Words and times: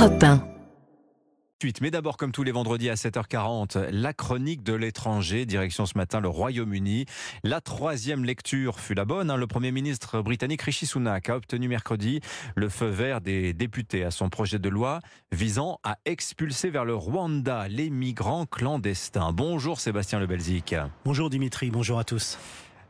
Europe 0.00 0.24
1. 0.24 0.42
Mais 1.82 1.90
d'abord, 1.90 2.16
comme 2.16 2.32
tous 2.32 2.42
les 2.42 2.52
vendredis 2.52 2.88
à 2.88 2.94
7h40, 2.94 3.90
la 3.90 4.14
chronique 4.14 4.62
de 4.62 4.72
l'étranger, 4.72 5.44
direction 5.44 5.84
ce 5.84 5.98
matin 5.98 6.20
le 6.20 6.28
Royaume-Uni. 6.28 7.04
La 7.44 7.60
troisième 7.60 8.24
lecture 8.24 8.80
fut 8.80 8.94
la 8.94 9.04
bonne. 9.04 9.30
hein. 9.30 9.36
Le 9.36 9.46
Premier 9.46 9.72
ministre 9.72 10.22
britannique 10.22 10.62
Rishi 10.62 10.86
Sunak 10.86 11.28
a 11.28 11.36
obtenu 11.36 11.68
mercredi 11.68 12.20
le 12.54 12.70
feu 12.70 12.86
vert 12.86 13.20
des 13.20 13.52
députés 13.52 14.02
à 14.02 14.10
son 14.10 14.30
projet 14.30 14.58
de 14.58 14.70
loi 14.70 15.00
visant 15.32 15.78
à 15.84 15.98
expulser 16.06 16.70
vers 16.70 16.86
le 16.86 16.94
Rwanda 16.94 17.68
les 17.68 17.90
migrants 17.90 18.46
clandestins. 18.46 19.34
Bonjour 19.34 19.80
Sébastien 19.80 20.18
Lebelzik. 20.18 20.74
Bonjour 21.04 21.28
Dimitri, 21.28 21.70
bonjour 21.70 21.98
à 21.98 22.04
tous. 22.04 22.38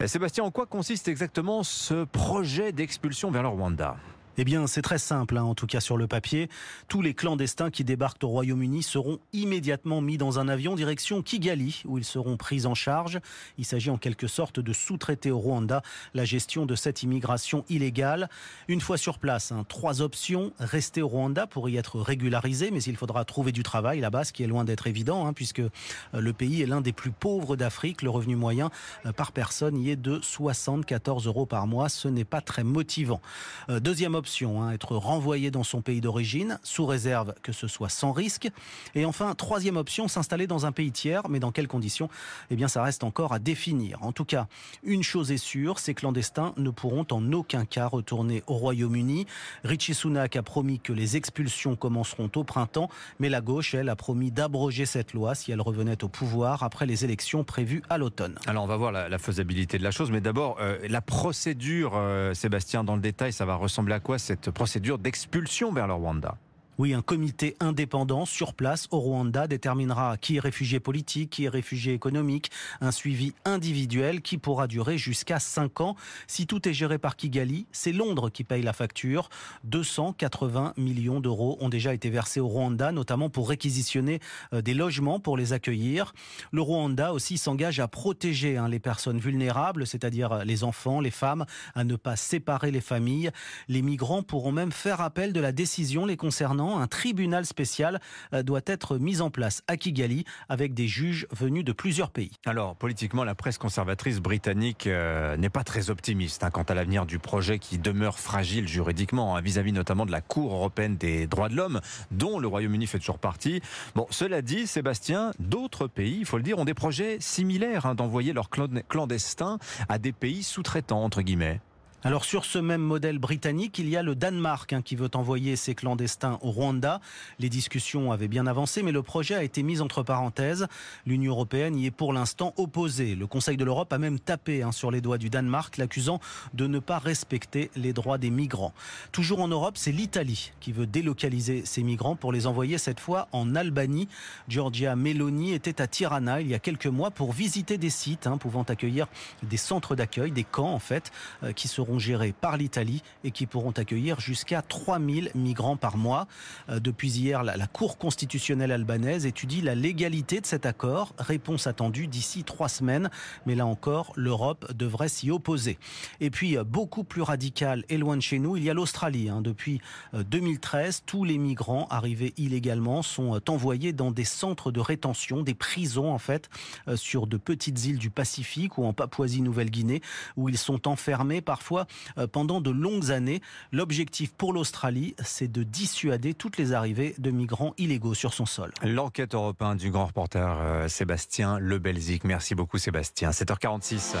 Eh, 0.00 0.08
Sébastien, 0.08 0.44
en 0.44 0.50
quoi 0.50 0.66
consiste 0.66 1.08
exactement 1.08 1.62
ce 1.62 2.04
projet 2.04 2.70
d'expulsion 2.72 3.30
vers 3.30 3.44
le 3.44 3.48
Rwanda? 3.48 3.96
Eh 4.40 4.44
bien, 4.44 4.68
c'est 4.68 4.82
très 4.82 4.98
simple, 4.98 5.36
hein, 5.36 5.42
en 5.42 5.56
tout 5.56 5.66
cas 5.66 5.80
sur 5.80 5.96
le 5.96 6.06
papier. 6.06 6.48
Tous 6.86 7.02
les 7.02 7.12
clandestins 7.12 7.70
qui 7.70 7.82
débarquent 7.82 8.22
au 8.22 8.28
Royaume-Uni 8.28 8.84
seront 8.84 9.18
immédiatement 9.32 10.00
mis 10.00 10.16
dans 10.16 10.38
un 10.38 10.46
avion 10.46 10.76
direction 10.76 11.22
Kigali, 11.22 11.82
où 11.86 11.98
ils 11.98 12.04
seront 12.04 12.36
pris 12.36 12.64
en 12.64 12.76
charge. 12.76 13.18
Il 13.58 13.64
s'agit 13.64 13.90
en 13.90 13.98
quelque 13.98 14.28
sorte 14.28 14.60
de 14.60 14.72
sous-traiter 14.72 15.32
au 15.32 15.40
Rwanda 15.40 15.82
la 16.14 16.24
gestion 16.24 16.66
de 16.66 16.76
cette 16.76 17.02
immigration 17.02 17.64
illégale. 17.68 18.28
Une 18.68 18.80
fois 18.80 18.96
sur 18.96 19.18
place, 19.18 19.50
hein, 19.50 19.64
trois 19.68 20.02
options. 20.02 20.52
Rester 20.60 21.02
au 21.02 21.08
Rwanda 21.08 21.48
pour 21.48 21.68
y 21.68 21.76
être 21.76 21.98
régularisé, 21.98 22.70
mais 22.70 22.80
il 22.84 22.96
faudra 22.96 23.24
trouver 23.24 23.50
du 23.50 23.64
travail 23.64 23.98
là-bas, 23.98 24.22
ce 24.22 24.32
qui 24.32 24.44
est 24.44 24.46
loin 24.46 24.62
d'être 24.64 24.86
évident, 24.86 25.26
hein, 25.26 25.32
puisque 25.32 25.58
euh, 25.58 25.70
le 26.12 26.32
pays 26.32 26.62
est 26.62 26.66
l'un 26.66 26.80
des 26.80 26.92
plus 26.92 27.10
pauvres 27.10 27.56
d'Afrique. 27.56 28.02
Le 28.02 28.10
revenu 28.10 28.36
moyen 28.36 28.70
euh, 29.04 29.10
par 29.10 29.32
personne 29.32 29.76
y 29.76 29.90
est 29.90 29.96
de 29.96 30.20
74 30.22 31.26
euros 31.26 31.44
par 31.44 31.66
mois. 31.66 31.88
Ce 31.88 32.06
n'est 32.06 32.22
pas 32.22 32.40
très 32.40 32.62
motivant. 32.62 33.20
Euh, 33.68 33.80
Deuxième 33.80 34.14
option, 34.14 34.27
hein, 34.60 34.70
être 34.70 34.96
renvoyé 34.96 35.50
dans 35.50 35.64
son 35.64 35.80
pays 35.80 36.00
d'origine, 36.00 36.58
sous 36.62 36.86
réserve 36.86 37.34
que 37.42 37.52
ce 37.52 37.66
soit 37.66 37.88
sans 37.88 38.12
risque. 38.12 38.48
Et 38.94 39.04
enfin, 39.04 39.34
troisième 39.34 39.76
option, 39.76 40.08
s'installer 40.08 40.46
dans 40.46 40.66
un 40.66 40.72
pays 40.72 40.92
tiers, 40.92 41.28
mais 41.28 41.40
dans 41.40 41.52
quelles 41.52 41.68
conditions? 41.68 42.08
Eh 42.50 42.56
bien, 42.56 42.68
ça 42.68 42.82
reste 42.82 43.04
encore 43.04 43.32
à 43.32 43.38
définir. 43.38 44.02
En 44.02 44.12
tout 44.12 44.24
cas, 44.24 44.46
une 44.82 45.02
chose 45.02 45.32
est 45.32 45.38
sûre, 45.38 45.78
ces 45.78 45.94
clandestins 45.94 46.52
ne 46.56 46.70
pourront 46.70 47.06
en 47.10 47.32
aucun 47.32 47.64
cas 47.64 47.86
retourner 47.86 48.42
au 48.46 48.54
Royaume-Uni. 48.54 49.26
Richie 49.64 49.94
Sunak 49.94 50.36
a 50.36 50.42
promis 50.42 50.80
que 50.80 50.92
les 50.92 51.16
expulsions 51.16 51.76
commenceront 51.76 52.30
au 52.36 52.44
printemps, 52.44 52.90
mais 53.18 53.28
la 53.28 53.40
gauche, 53.40 53.74
elle, 53.74 53.88
a 53.88 53.96
promis 53.96 54.30
d'abroger 54.30 54.86
cette 54.86 55.12
loi 55.12 55.34
si 55.34 55.52
elle 55.52 55.60
revenait 55.60 56.04
au 56.04 56.08
pouvoir 56.08 56.62
après 56.62 56.86
les 56.86 57.04
élections 57.04 57.44
prévues 57.44 57.82
à 57.88 57.98
l'automne. 57.98 58.36
Alors 58.46 58.64
on 58.64 58.66
va 58.66 58.76
voir 58.76 58.92
la, 58.92 59.18
faisabilité 59.18 59.78
de 59.78 59.82
la 59.82 59.90
chose, 59.90 60.10
mais 60.10 60.20
d'abord 60.20 60.58
euh, 60.60 60.78
la 60.88 61.00
procédure, 61.00 61.92
euh, 61.94 62.34
Sébastien, 62.34 62.84
dans 62.84 62.94
le 62.94 63.02
détail, 63.02 63.32
ça 63.32 63.44
va 63.44 63.56
ressembler 63.56 63.94
à 63.94 64.00
quoi? 64.00 64.17
Cette 64.18 64.50
procédure 64.50 64.98
d'expulsion 64.98 65.72
vers 65.72 65.86
le 65.86 65.94
Rwanda 65.94 66.36
Oui, 66.80 66.94
un 66.94 67.02
comité 67.02 67.56
indépendant 67.58 68.24
sur 68.24 68.54
place 68.54 68.86
au 68.92 69.00
Rwanda 69.00 69.48
déterminera 69.48 70.16
qui 70.16 70.36
est 70.36 70.40
réfugié 70.40 70.78
politique, 70.78 71.30
qui 71.30 71.46
est 71.46 71.48
réfugié 71.48 71.92
économique, 71.92 72.52
un 72.80 72.92
suivi 72.92 73.32
individuel 73.44 74.22
qui 74.22 74.38
pourra 74.38 74.68
durer 74.68 74.96
jusqu'à 74.96 75.40
5 75.40 75.80
ans. 75.80 75.96
Si 76.28 76.46
tout 76.46 76.68
est 76.68 76.72
géré 76.72 76.98
par 76.98 77.16
Kigali, 77.16 77.66
c'est 77.72 77.90
Londres 77.90 78.30
qui 78.30 78.44
paye 78.44 78.62
la 78.62 78.72
facture. 78.72 79.28
280 79.64 80.74
millions 80.76 81.18
d'euros 81.18 81.58
ont 81.60 81.68
déjà 81.68 81.92
été 81.94 82.10
versés 82.10 82.38
au 82.38 82.46
Rwanda, 82.46 82.92
notamment 82.92 83.28
pour 83.28 83.48
réquisitionner 83.48 84.20
euh, 84.52 84.62
des 84.62 84.74
logements 84.74 85.18
pour 85.18 85.36
les 85.36 85.52
accueillir. 85.52 86.12
Le 86.52 86.62
Rwanda 86.62 87.12
aussi 87.12 87.38
s'engage 87.38 87.80
à 87.80 87.88
protéger 87.88 88.56
hein, 88.56 88.68
les 88.68 88.78
personnes 88.78 89.18
vulnérables, 89.18 89.84
c'est-à-dire 89.84 90.30
euh, 90.30 90.44
les 90.44 90.62
enfants, 90.62 91.00
les 91.00 91.10
femmes, 91.10 91.44
à 91.74 91.82
ne 91.82 91.96
pas 91.96 92.14
séparer 92.14 92.70
les 92.70 92.80
familles. 92.80 93.32
Les 93.66 93.82
migrants 93.82 94.22
pourront 94.22 94.52
même 94.52 94.70
faire 94.70 95.00
appel 95.00 95.32
de 95.32 95.40
la 95.40 95.50
décision 95.50 96.06
les 96.06 96.16
concernant. 96.16 96.67
Un 96.76 96.86
tribunal 96.86 97.46
spécial 97.46 98.00
euh, 98.34 98.42
doit 98.42 98.60
être 98.66 98.98
mis 98.98 99.22
en 99.22 99.30
place 99.30 99.62
à 99.68 99.78
Kigali 99.78 100.26
avec 100.50 100.74
des 100.74 100.86
juges 100.86 101.26
venus 101.30 101.64
de 101.64 101.72
plusieurs 101.72 102.10
pays. 102.10 102.32
Alors 102.44 102.76
politiquement, 102.76 103.24
la 103.24 103.34
presse 103.34 103.56
conservatrice 103.56 104.20
britannique 104.20 104.86
euh, 104.86 105.36
n'est 105.38 105.48
pas 105.48 105.64
très 105.64 105.88
optimiste 105.88 106.44
hein, 106.44 106.50
quant 106.50 106.64
à 106.64 106.74
l'avenir 106.74 107.06
du 107.06 107.18
projet 107.18 107.58
qui 107.58 107.78
demeure 107.78 108.18
fragile 108.18 108.68
juridiquement 108.68 109.36
hein, 109.36 109.40
vis-à-vis 109.40 109.72
notamment 109.72 110.04
de 110.04 110.12
la 110.12 110.20
Cour 110.20 110.52
européenne 110.52 110.96
des 110.96 111.26
droits 111.26 111.48
de 111.48 111.54
l'homme, 111.54 111.80
dont 112.10 112.38
le 112.38 112.48
Royaume-Uni 112.48 112.86
fait 112.86 112.98
toujours 112.98 113.18
partie. 113.18 113.62
Bon, 113.94 114.06
cela 114.10 114.42
dit, 114.42 114.66
Sébastien, 114.66 115.32
d'autres 115.38 115.86
pays, 115.86 116.18
il 116.18 116.26
faut 116.26 116.36
le 116.36 116.42
dire, 116.42 116.58
ont 116.58 116.64
des 116.64 116.74
projets 116.74 117.16
similaires 117.20 117.86
hein, 117.86 117.94
d'envoyer 117.94 118.32
leurs 118.32 118.50
clan- 118.50 118.82
clandestins 118.88 119.58
à 119.88 119.98
des 119.98 120.12
pays 120.12 120.42
sous-traitants 120.42 121.04
entre 121.04 121.22
guillemets. 121.22 121.60
Alors 122.04 122.24
sur 122.24 122.44
ce 122.44 122.60
même 122.60 122.80
modèle 122.80 123.18
britannique, 123.18 123.80
il 123.80 123.88
y 123.88 123.96
a 123.96 124.04
le 124.04 124.14
Danemark 124.14 124.72
hein, 124.72 124.82
qui 124.82 124.94
veut 124.94 125.10
envoyer 125.14 125.56
ses 125.56 125.74
clandestins 125.74 126.38
au 126.42 126.52
Rwanda. 126.52 127.00
Les 127.40 127.48
discussions 127.48 128.12
avaient 128.12 128.28
bien 128.28 128.46
avancé, 128.46 128.84
mais 128.84 128.92
le 128.92 129.02
projet 129.02 129.34
a 129.34 129.42
été 129.42 129.64
mis 129.64 129.80
entre 129.80 130.04
parenthèses. 130.04 130.68
L'Union 131.06 131.32
européenne 131.32 131.74
y 131.76 131.86
est 131.86 131.90
pour 131.90 132.12
l'instant 132.12 132.54
opposée. 132.56 133.16
Le 133.16 133.26
Conseil 133.26 133.56
de 133.56 133.64
l'Europe 133.64 133.92
a 133.92 133.98
même 133.98 134.20
tapé 134.20 134.62
hein, 134.62 134.70
sur 134.70 134.92
les 134.92 135.00
doigts 135.00 135.18
du 135.18 135.28
Danemark, 135.28 135.76
l'accusant 135.76 136.20
de 136.54 136.68
ne 136.68 136.78
pas 136.78 137.00
respecter 137.00 137.68
les 137.74 137.92
droits 137.92 138.16
des 138.16 138.30
migrants. 138.30 138.72
Toujours 139.10 139.40
en 139.40 139.48
Europe, 139.48 139.76
c'est 139.76 139.90
l'Italie 139.90 140.52
qui 140.60 140.70
veut 140.70 140.86
délocaliser 140.86 141.64
ces 141.64 141.82
migrants 141.82 142.14
pour 142.14 142.30
les 142.30 142.46
envoyer 142.46 142.78
cette 142.78 143.00
fois 143.00 143.26
en 143.32 143.56
Albanie. 143.56 144.06
Giorgia 144.46 144.94
Meloni 144.94 145.52
était 145.52 145.82
à 145.82 145.88
Tirana 145.88 146.40
il 146.42 146.46
y 146.46 146.54
a 146.54 146.60
quelques 146.60 146.86
mois 146.86 147.10
pour 147.10 147.32
visiter 147.32 147.76
des 147.76 147.90
sites 147.90 148.28
hein, 148.28 148.38
pouvant 148.38 148.62
accueillir 148.62 149.08
des 149.42 149.56
centres 149.56 149.96
d'accueil, 149.96 150.30
des 150.30 150.44
camps 150.44 150.72
en 150.72 150.78
fait, 150.78 151.10
euh, 151.42 151.52
qui 151.52 151.66
seront 151.66 151.87
gérés 151.96 152.34
par 152.38 152.58
l'Italie 152.58 153.02
et 153.24 153.30
qui 153.30 153.46
pourront 153.46 153.70
accueillir 153.70 154.20
jusqu'à 154.20 154.60
3000 154.60 155.30
migrants 155.34 155.76
par 155.76 155.96
mois. 155.96 156.26
Euh, 156.68 156.80
Depuis 156.80 157.10
hier, 157.10 157.42
la, 157.42 157.66
Cour 157.66 157.96
constitutionnelle 157.98 158.72
albanaise 158.72 159.24
étudie 159.26 159.60
la 159.60 159.74
légalité 159.74 160.40
de 160.40 160.46
cet 160.46 160.66
accord. 160.66 161.14
Réponse 161.18 161.66
attendue 161.66 162.06
d'ici 162.08 162.44
trois 162.44 162.68
semaines. 162.68 163.08
Mais 163.46 163.54
là 163.54 163.64
encore, 163.66 164.12
l'Europe 164.16 164.72
devrait 164.74 165.08
s'y 165.08 165.30
opposer. 165.30 165.78
Et 166.20 166.30
puis, 166.30 166.56
euh, 166.56 166.64
beaucoup 166.64 167.04
plus 167.04 167.22
radical 167.22 167.84
et 167.88 167.96
loin 167.98 168.16
de 168.16 168.22
chez 168.22 168.38
nous, 168.38 168.56
il 168.56 168.64
y 168.64 168.70
a 168.70 168.74
l'Australie. 168.74 169.28
hein. 169.28 169.40
Depuis 169.40 169.80
euh, 170.14 170.24
2013, 170.24 171.04
tous 171.06 171.24
les 171.24 171.38
migrants 171.38 171.86
arrivés 171.90 172.34
illégalement 172.36 173.02
sont 173.02 173.36
euh, 173.36 173.40
envoyés 173.48 173.92
dans 173.92 174.10
des 174.10 174.24
centres 174.24 174.70
de 174.72 174.80
rétention, 174.80 175.42
des 175.42 175.54
prisons 175.54 176.12
en 176.12 176.18
fait, 176.18 176.48
euh, 176.88 176.96
sur 176.96 177.26
de 177.26 177.36
petites 177.36 177.84
îles 177.84 177.98
du 177.98 178.10
Pacifique 178.10 178.78
ou 178.78 178.84
en 178.84 178.92
Papouasie-Nouvelle-Guinée, 178.92 180.00
où 180.36 180.48
ils 180.48 180.58
sont 180.58 180.88
enfermés 180.88 181.40
parfois 181.40 181.77
euh, 182.16 182.26
pendant 182.26 182.60
de 182.60 182.70
longues 182.70 183.10
années. 183.10 183.40
L'objectif 183.72 184.32
pour 184.32 184.52
l'Australie, 184.52 185.14
c'est 185.22 185.50
de 185.50 185.62
dissuader 185.62 186.34
toutes 186.34 186.56
les 186.58 186.72
arrivées 186.72 187.14
de 187.18 187.30
migrants 187.30 187.74
illégaux 187.78 188.14
sur 188.14 188.34
son 188.34 188.46
sol. 188.46 188.72
L'enquête 188.82 189.34
européenne 189.34 189.76
du 189.76 189.90
grand 189.90 190.06
reporter 190.06 190.58
euh, 190.60 190.88
Sébastien 190.88 191.58
Lebelzik. 191.58 192.24
Merci 192.24 192.54
beaucoup 192.54 192.78
Sébastien. 192.78 193.30
7h46. 193.30 194.14